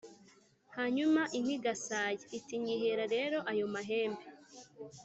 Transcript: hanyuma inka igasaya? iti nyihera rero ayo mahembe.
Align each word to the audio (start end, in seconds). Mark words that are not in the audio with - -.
hanyuma 0.75 1.21
inka 1.37 1.53
igasaya? 1.57 2.17
iti 2.37 2.53
nyihera 2.63 3.05
rero 3.15 3.37
ayo 3.51 3.65
mahembe. 3.73 4.25